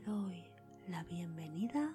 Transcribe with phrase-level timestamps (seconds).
[0.00, 0.44] doy
[0.86, 1.92] la bienvenida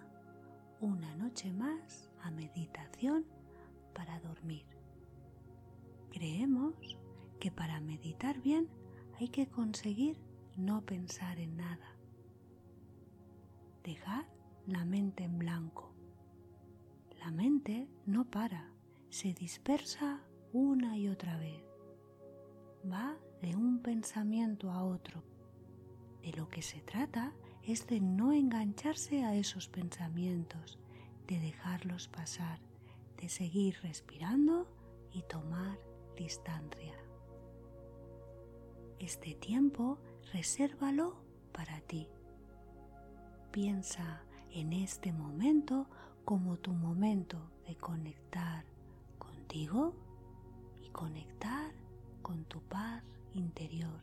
[0.81, 3.26] una noche más a meditación
[3.94, 4.65] para dormir.
[6.12, 6.97] Creemos
[7.40, 8.68] que para meditar bien
[9.19, 10.18] hay que conseguir
[10.58, 11.96] no pensar en nada.
[13.83, 14.26] Dejar
[14.67, 15.94] la mente en blanco.
[17.20, 18.70] La mente no para,
[19.09, 21.63] se dispersa una y otra vez.
[22.91, 25.24] Va de un pensamiento a otro.
[26.22, 27.34] De lo que se trata
[27.66, 30.80] es de no engancharse a esos pensamientos,
[31.27, 32.59] de dejarlos pasar,
[33.17, 34.67] de seguir respirando
[35.13, 35.80] y tomar
[36.18, 36.95] distancia.
[38.99, 39.98] Este tiempo
[40.34, 41.23] resérvalo
[41.54, 42.09] para ti.
[43.52, 45.88] Piensa en este momento
[46.26, 48.66] como tu momento de conectar
[49.18, 49.93] contigo
[50.82, 51.71] y conectar
[52.21, 54.01] con tu paz interior.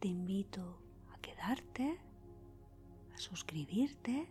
[0.00, 0.85] Te invito
[1.26, 1.98] quedarte,
[3.12, 4.28] a suscribirte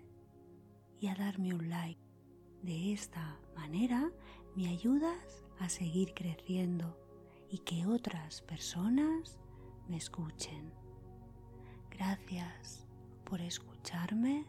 [0.99, 1.99] y a darme un like.
[2.63, 4.11] De esta manera
[4.55, 6.97] me ayudas a seguir creciendo
[7.49, 9.37] y que otras personas
[9.89, 10.71] me escuchen.
[11.91, 12.87] Gracias
[13.25, 14.45] por escucharme.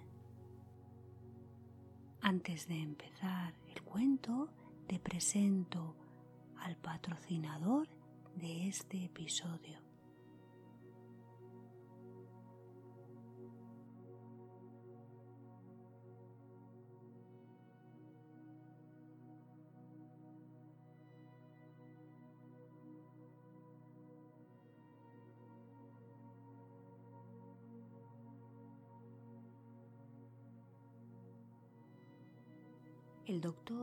[2.20, 4.50] Antes de empezar el cuento,
[4.86, 5.97] te presento
[6.58, 7.89] al patrocinador
[8.36, 9.86] de este episodio.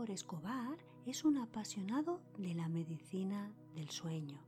[0.02, 4.42] Escobar es un apasionado de la medicina del sueño.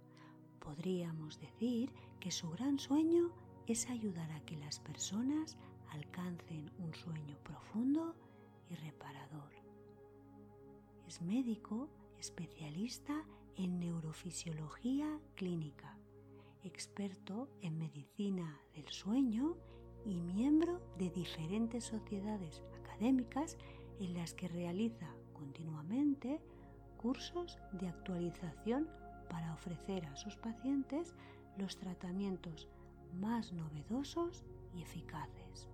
[0.60, 3.32] Podríamos decir que su gran sueño
[3.66, 5.58] es ayudar a que las personas
[5.92, 8.16] alcancen un sueño profundo
[8.70, 9.52] y reparador.
[11.08, 11.90] Es médico
[12.20, 13.24] especialista
[13.56, 15.98] en neurofisiología clínica,
[16.64, 19.56] experto en medicina del sueño
[20.06, 23.58] y miembro de diferentes sociedades académicas
[24.00, 26.42] en las que realiza continuamente
[26.98, 28.90] cursos de actualización
[29.30, 31.14] para ofrecer a sus pacientes
[31.58, 32.68] los tratamientos
[33.20, 35.70] más novedosos y eficaces.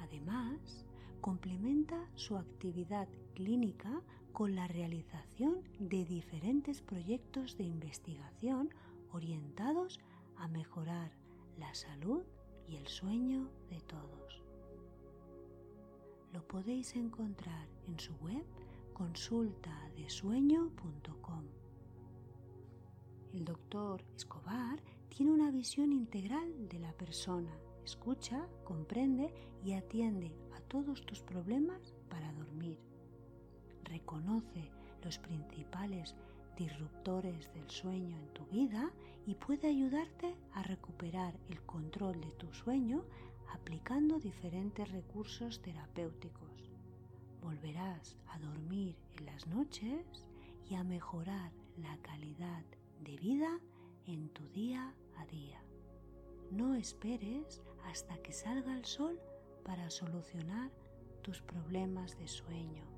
[0.00, 0.84] Además,
[1.20, 4.02] complementa su actividad clínica
[4.32, 8.70] con la realización de diferentes proyectos de investigación
[9.12, 10.00] orientados
[10.36, 11.12] a mejorar
[11.58, 12.24] la salud
[12.66, 14.42] y el sueño de todos
[16.32, 18.44] lo podéis encontrar en su web
[18.92, 21.44] consultadesueño.com.
[23.32, 27.50] El doctor Escobar tiene una visión integral de la persona,
[27.84, 32.78] escucha, comprende y atiende a todos tus problemas para dormir.
[33.84, 34.70] Reconoce
[35.02, 36.14] los principales
[36.56, 38.92] disruptores del sueño en tu vida
[39.26, 43.04] y puede ayudarte a recuperar el control de tu sueño
[43.52, 46.51] aplicando diferentes recursos terapéuticos.
[47.42, 50.26] Volverás a dormir en las noches
[50.70, 52.64] y a mejorar la calidad
[53.00, 53.58] de vida
[54.06, 55.60] en tu día a día.
[56.50, 59.18] No esperes hasta que salga el sol
[59.64, 60.70] para solucionar
[61.22, 62.92] tus problemas de sueño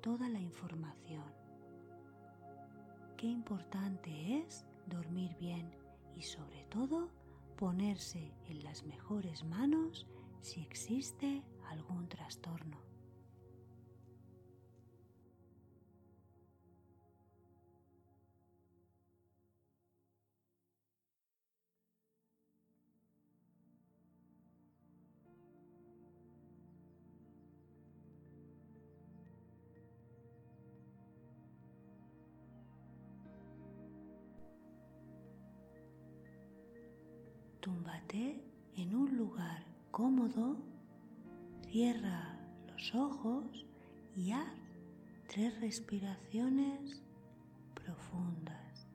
[0.00, 1.30] toda la información.
[3.18, 5.70] Qué importante es dormir bien
[6.14, 7.10] y sobre todo
[7.58, 10.06] ponerse en las mejores manos
[10.40, 12.85] si existe algún trastorno.
[41.70, 42.36] cierra
[42.68, 43.64] los ojos
[44.16, 44.48] y haz
[45.28, 47.02] tres respiraciones
[47.74, 48.88] profundas.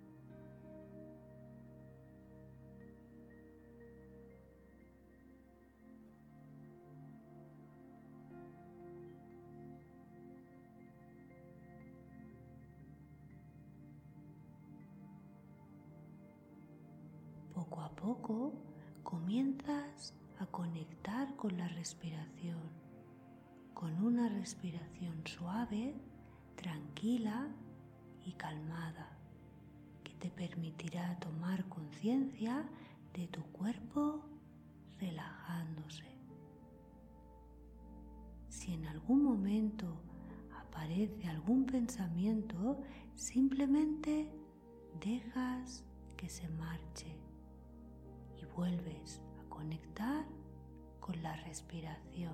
[17.53, 18.53] Poco a poco
[19.03, 22.57] comienzas a conectar con la respiración,
[23.75, 25.93] con una respiración suave,
[26.55, 27.47] tranquila
[28.25, 29.19] y calmada,
[30.03, 32.67] que te permitirá tomar conciencia
[33.13, 34.25] de tu cuerpo
[34.99, 36.09] relajándose.
[38.49, 40.01] Si en algún momento
[40.59, 42.81] aparece algún pensamiento,
[43.13, 44.27] simplemente
[44.99, 45.83] dejas
[46.17, 47.15] que se marche
[48.41, 49.21] y vuelves
[49.61, 50.25] conectar
[50.99, 52.33] con la respiración.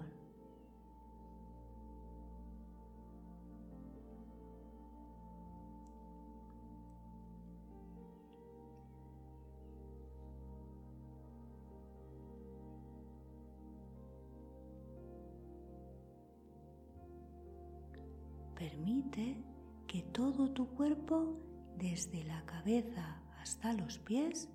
[18.55, 19.43] Permite
[19.85, 21.37] que todo tu cuerpo,
[21.77, 24.49] desde la cabeza hasta los pies,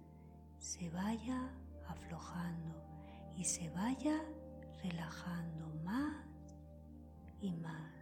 [0.59, 1.53] se vaya
[1.93, 2.83] aflojando
[3.37, 4.21] y se vaya
[4.83, 6.27] relajando más
[7.41, 8.02] y más.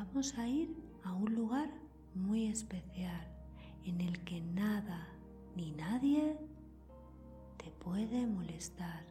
[0.00, 0.74] Vamos a ir
[1.04, 1.68] a un lugar
[2.14, 3.26] muy especial
[3.84, 5.06] en el que nada
[5.54, 6.38] ni nadie
[7.58, 9.04] te puede molestar.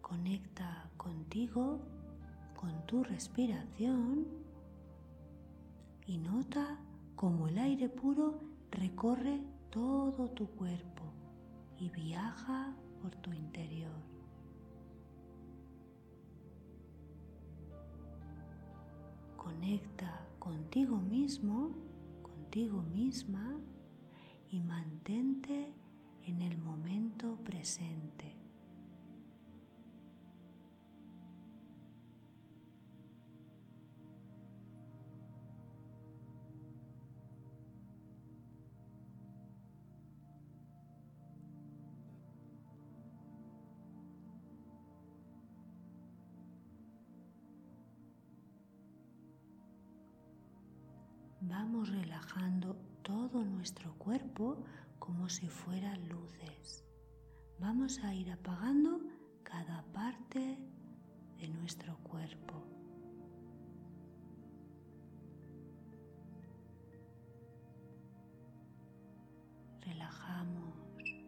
[0.00, 1.78] Conecta contigo,
[2.56, 4.26] con tu respiración
[6.06, 6.80] y nota
[7.14, 8.40] cómo el aire puro
[8.72, 9.40] recorre
[9.70, 11.01] todo tu cuerpo
[11.82, 13.90] y viaja por tu interior.
[19.36, 21.72] Conecta contigo mismo,
[22.22, 23.58] contigo misma
[24.48, 25.74] y mantente
[26.22, 28.31] en el momento presente.
[51.72, 54.62] Vamos relajando todo nuestro cuerpo
[54.98, 56.84] como si fueran luces.
[57.58, 59.00] Vamos a ir apagando
[59.42, 60.58] cada parte
[61.38, 62.62] de nuestro cuerpo.
[69.80, 70.74] Relajamos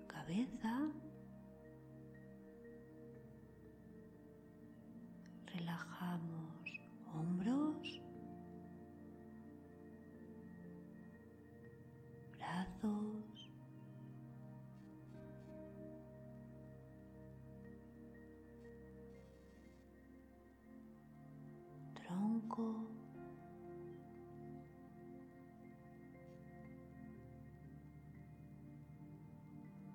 [0.06, 0.90] cabeza,
[5.46, 6.33] relajamos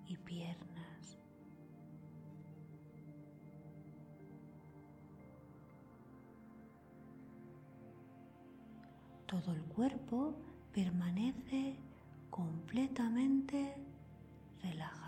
[0.10, 1.18] y piernas.
[9.28, 10.36] Todo el cuerpo
[10.74, 11.78] permanece
[12.32, 13.76] completamente
[14.64, 14.99] relajado.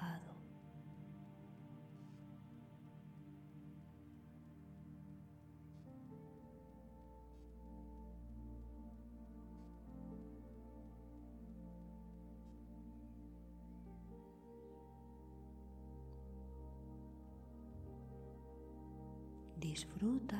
[19.81, 20.37] Disfruta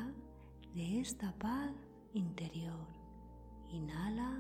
[0.76, 1.74] de esta paz
[2.14, 2.86] interior.
[3.72, 4.38] Inhala.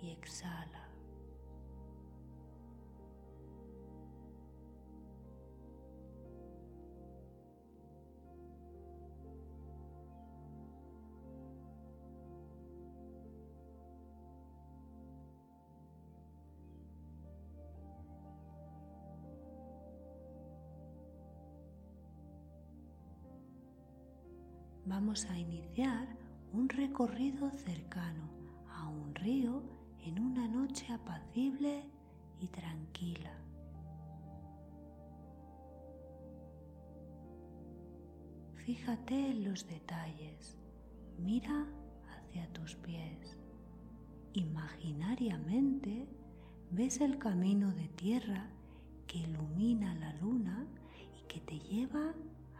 [0.00, 0.83] y exhala.
[24.86, 26.06] Vamos a iniciar
[26.52, 28.28] un recorrido cercano
[28.68, 29.62] a un río
[30.00, 31.88] en una noche apacible
[32.38, 33.32] y tranquila.
[38.56, 40.58] Fíjate en los detalles,
[41.18, 41.66] mira
[42.10, 43.38] hacia tus pies.
[44.34, 46.06] Imaginariamente
[46.70, 48.50] ves el camino de tierra
[49.06, 50.66] que ilumina la luna
[51.18, 52.12] y que te lleva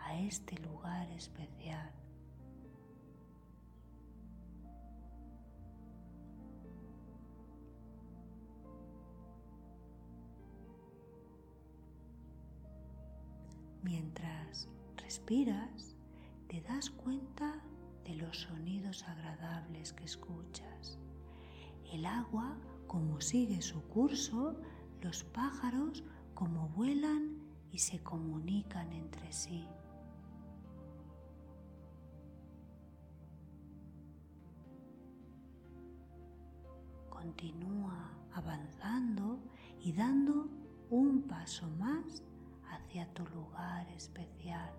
[0.07, 2.04] a este lugar especial.
[13.85, 15.95] Mientras respiras,
[16.49, 17.63] te das cuenta
[18.07, 20.99] de los sonidos agradables que escuchas.
[21.93, 24.59] El agua como sigue su curso,
[25.03, 27.37] los pájaros como vuelan
[27.73, 29.69] y se comunican entre sí.
[37.11, 39.41] Continúa avanzando
[39.79, 40.49] y dando
[40.89, 42.23] un paso más
[42.95, 44.71] hacia tu lugar especial.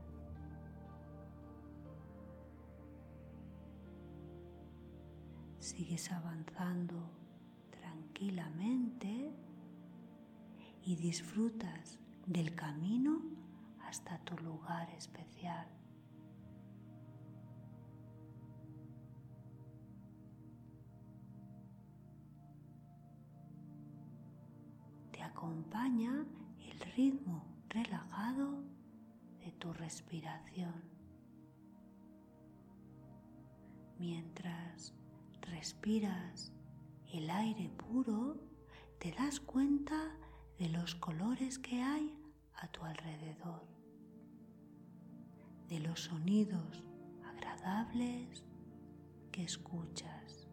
[5.60, 6.96] Sigues avanzando
[7.72, 9.34] tranquilamente
[10.86, 13.22] y disfrutas del camino
[13.86, 15.68] hasta tu lugar especial.
[25.12, 26.26] Te acompaña
[26.60, 28.64] el ritmo relajado
[29.40, 30.82] de tu respiración.
[34.00, 34.96] Mientras
[35.42, 36.54] respiras
[37.12, 38.40] el aire puro,
[38.98, 40.18] te das cuenta
[40.58, 42.18] de los colores que hay
[42.54, 43.68] a tu alrededor,
[45.68, 46.82] de los sonidos
[47.26, 48.46] agradables
[49.34, 50.45] que escuchas.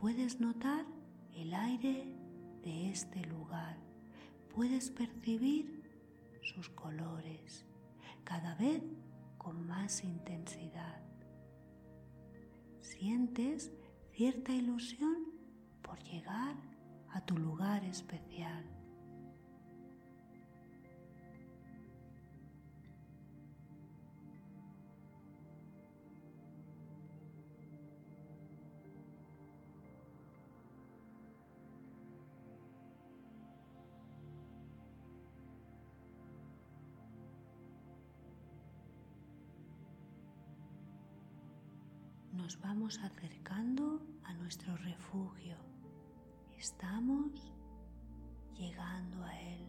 [0.00, 0.86] Puedes notar
[1.34, 2.14] el aire
[2.62, 3.76] de este lugar,
[4.54, 5.82] puedes percibir
[6.40, 7.66] sus colores,
[8.22, 8.80] cada vez
[9.38, 11.02] con más intensidad.
[12.80, 13.72] Sientes
[14.12, 15.32] cierta ilusión
[15.82, 16.54] por llegar
[17.10, 18.77] a tu lugar especial.
[42.48, 45.54] Nos vamos acercando a nuestro refugio.
[46.56, 47.52] Estamos
[48.54, 49.68] llegando a él.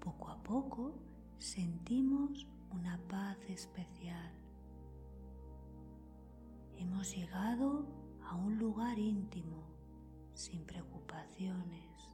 [0.00, 0.92] Poco a poco
[1.38, 4.32] sentimos una paz especial.
[6.78, 7.86] Hemos llegado
[8.28, 9.62] a un lugar íntimo,
[10.34, 12.10] sin preocupaciones.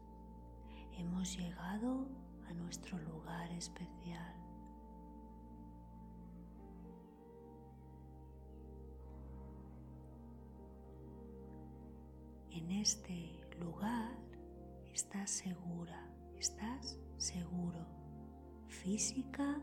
[0.98, 2.06] Hemos llegado
[2.50, 4.37] a nuestro lugar especial.
[12.58, 14.10] En este lugar
[14.92, 16.10] estás segura,
[16.40, 17.86] estás seguro,
[18.66, 19.60] física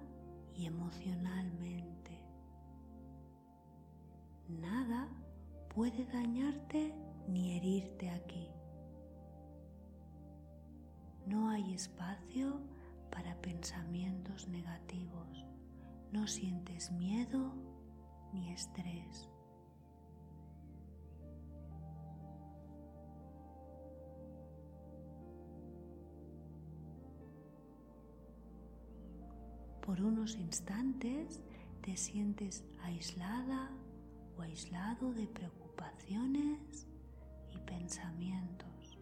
[0.53, 2.21] y emocionalmente.
[4.47, 5.09] Nada
[5.73, 6.93] puede dañarte
[7.27, 8.47] ni herirte aquí.
[11.27, 12.61] No hay espacio
[13.11, 15.45] para pensamientos negativos.
[16.13, 17.51] No sientes miedo
[18.31, 19.27] ni estrés.
[29.85, 31.43] Por unos instantes
[31.81, 33.69] te sientes aislada
[34.35, 36.87] o aislado de preocupaciones
[37.51, 38.97] y pensamientos.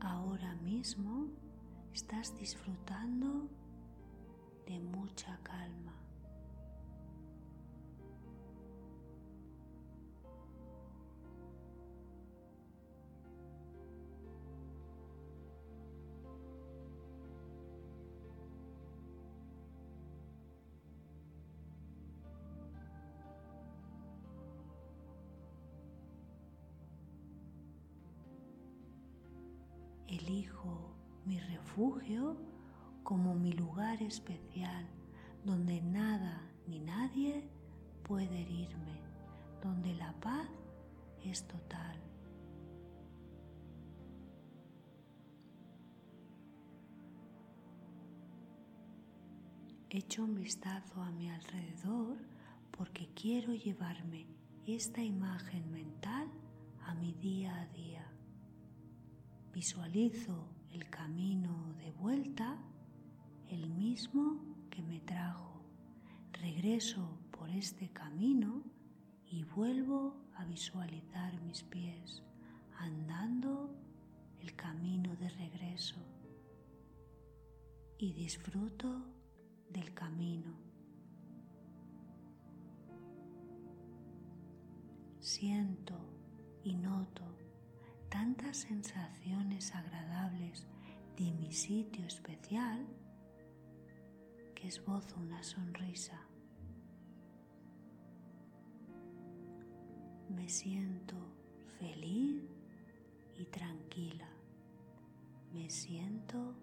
[0.00, 1.28] Ahora mismo
[1.92, 3.50] estás disfrutando
[4.66, 5.97] de mucha calma.
[31.78, 32.36] refugio
[33.04, 34.84] como mi lugar especial,
[35.44, 37.48] donde nada ni nadie
[38.02, 39.00] puede herirme,
[39.62, 40.48] donde la paz
[41.24, 41.96] es total.
[49.88, 52.18] Echo un vistazo a mi alrededor
[52.76, 54.26] porque quiero llevarme
[54.66, 56.28] esta imagen mental
[56.80, 58.04] a mi día a día.
[59.52, 62.58] Visualizo el camino de vuelta,
[63.48, 65.62] el mismo que me trajo.
[66.32, 68.62] Regreso por este camino
[69.26, 72.22] y vuelvo a visualizar mis pies
[72.78, 73.74] andando
[74.40, 75.96] el camino de regreso
[77.98, 79.02] y disfruto
[79.70, 80.54] del camino.
[85.18, 85.98] Siento
[86.62, 87.37] y noto
[88.08, 90.66] tantas sensaciones agradables
[91.16, 92.86] de mi sitio especial
[94.54, 96.20] que esbozo una sonrisa.
[100.28, 101.16] Me siento
[101.78, 102.42] feliz
[103.36, 104.28] y tranquila.
[105.52, 106.54] Me siento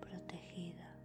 [0.00, 0.97] protegida.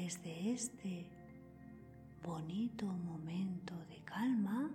[0.00, 1.10] Desde este
[2.24, 4.70] bonito momento de calma,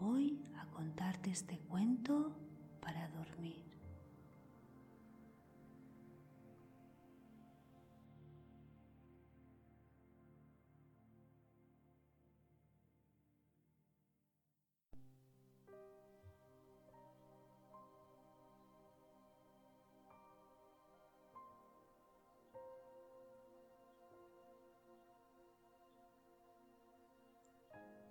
[0.00, 2.32] voy a contarte este cuento
[2.80, 3.71] para dormir.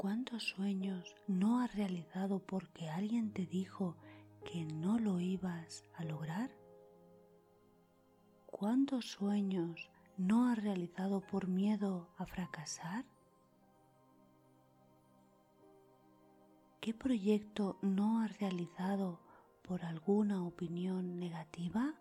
[0.02, 3.98] ¿Cuántos sueños no has realizado porque alguien te dijo
[4.44, 6.50] que no lo ibas a lograr?
[8.48, 13.06] ¿Cuántos sueños no has realizado por miedo a fracasar?
[16.80, 19.20] ¿Qué proyecto no has realizado
[19.62, 21.94] por alguna opinión negativa?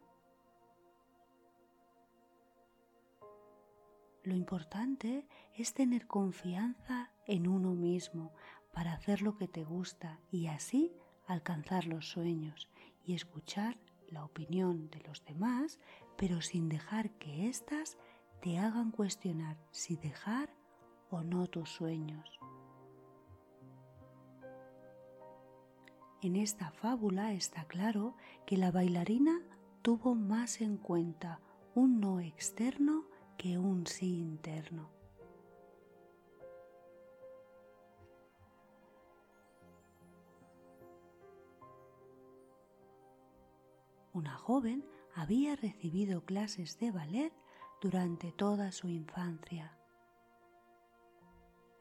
[4.22, 8.32] Lo importante es tener confianza en uno mismo
[8.72, 10.92] para hacer lo que te gusta y así
[11.26, 12.68] alcanzar los sueños
[13.04, 13.78] y escuchar
[14.08, 15.78] la opinión de los demás,
[16.16, 17.96] pero sin dejar que éstas
[18.40, 20.50] te hagan cuestionar si dejar
[21.10, 22.40] o no tus sueños.
[26.22, 28.14] En esta fábula está claro
[28.46, 29.40] que la bailarina
[29.82, 31.40] tuvo más en cuenta
[31.74, 33.06] un no externo
[33.38, 34.99] que un sí interno.
[44.20, 47.32] Una joven había recibido clases de ballet
[47.80, 49.78] durante toda su infancia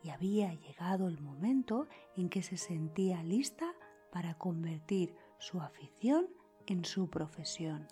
[0.02, 3.73] y había llegado el momento en que se sentía lista
[4.13, 6.30] para convertir su afición
[6.65, 7.86] en su profesión.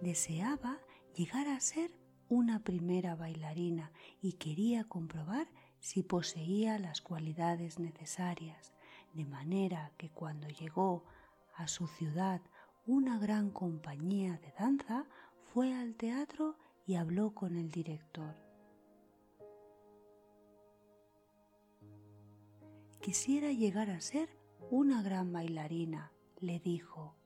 [0.00, 0.80] deseaba
[1.14, 1.92] llegar a ser
[2.28, 5.46] una primera bailarina y quería comprobar
[5.80, 8.72] si poseía las cualidades necesarias,
[9.14, 11.04] de manera que cuando llegó
[11.54, 12.40] a su ciudad
[12.86, 15.06] una gran compañía de danza,
[15.52, 18.34] fue al teatro y habló con el director.
[23.00, 24.28] Quisiera llegar a ser
[24.70, 27.16] una gran bailarina, le dijo,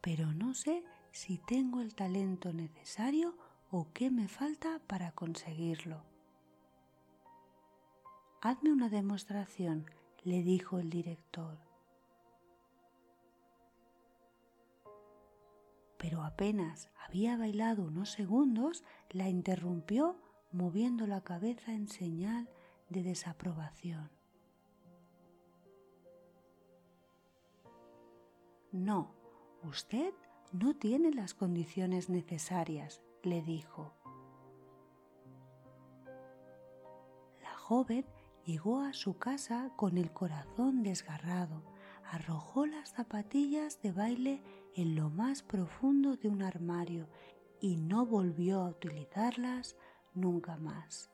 [0.00, 3.36] pero no sé si tengo el talento necesario
[3.70, 6.13] o qué me falta para conseguirlo.
[8.46, 9.86] Hazme una demostración,
[10.22, 11.56] le dijo el director.
[15.96, 20.20] Pero apenas había bailado unos segundos, la interrumpió
[20.52, 22.50] moviendo la cabeza en señal
[22.90, 24.10] de desaprobación.
[28.72, 29.14] No,
[29.62, 30.12] usted
[30.52, 33.94] no tiene las condiciones necesarias, le dijo.
[37.40, 38.04] La joven
[38.44, 41.62] llegó a su casa con el corazón desgarrado,
[42.10, 44.42] arrojó las zapatillas de baile
[44.74, 47.08] en lo más profundo de un armario
[47.60, 49.76] y no volvió a utilizarlas
[50.14, 51.10] nunca más.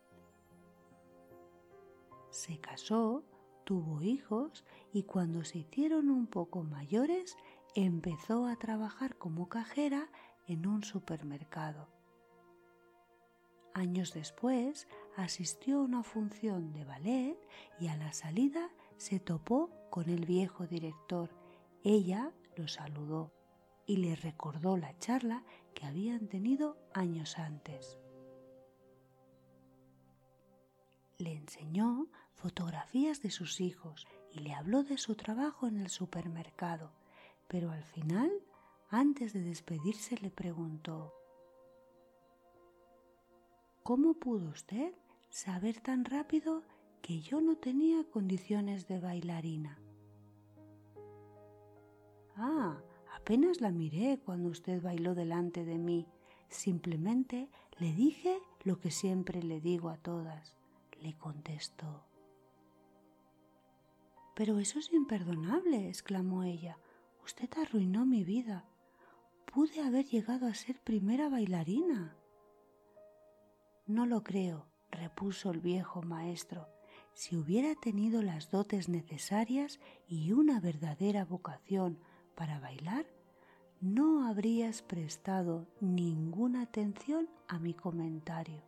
[2.30, 3.24] Se casó,
[3.64, 7.36] tuvo hijos y cuando se hicieron un poco mayores
[7.74, 10.08] empezó a trabajar como cajera
[10.46, 11.88] en un supermercado.
[13.74, 17.36] Años después asistió a una función de ballet
[17.78, 21.30] y a la salida se topó con el viejo director.
[21.82, 23.32] Ella lo saludó
[23.86, 25.44] y le recordó la charla
[25.74, 27.98] que habían tenido años antes.
[31.20, 36.92] le enseñó fotografías de sus hijos y le habló de su trabajo en el supermercado,
[37.46, 38.30] pero al final,
[38.88, 41.12] antes de despedirse, le preguntó
[43.82, 44.92] ¿Cómo pudo usted
[45.30, 46.62] saber tan rápido
[47.00, 49.78] que yo no tenía condiciones de bailarina?
[52.36, 52.78] Ah,
[53.16, 56.06] apenas la miré cuando usted bailó delante de mí.
[56.50, 60.56] Simplemente le dije lo que siempre le digo a todas,
[61.00, 62.04] le contestó.
[64.34, 66.78] Pero eso es imperdonable, exclamó ella.
[67.24, 68.64] Usted arruinó mi vida.
[69.46, 72.19] Pude haber llegado a ser primera bailarina.
[73.90, 76.68] No lo creo, repuso el viejo maestro.
[77.12, 81.98] Si hubiera tenido las dotes necesarias y una verdadera vocación
[82.36, 83.04] para bailar,
[83.80, 88.62] no habrías prestado ninguna atención a mi comentario.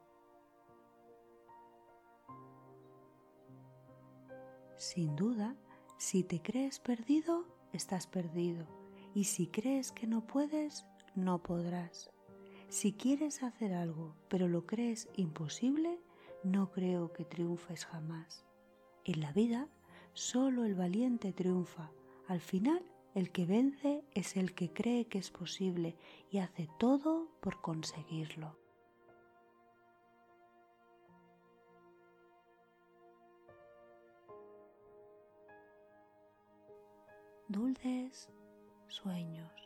[4.76, 5.54] Sin duda,
[5.98, 8.66] si te crees perdido, estás perdido,
[9.14, 12.11] y si crees que no puedes, no podrás.
[12.72, 16.00] Si quieres hacer algo, pero lo crees imposible,
[16.42, 18.46] no creo que triunfes jamás.
[19.04, 19.68] En la vida,
[20.14, 21.90] solo el valiente triunfa.
[22.28, 22.82] Al final,
[23.14, 25.98] el que vence es el que cree que es posible
[26.30, 28.56] y hace todo por conseguirlo.
[37.48, 38.30] Dulces
[38.88, 39.61] sueños.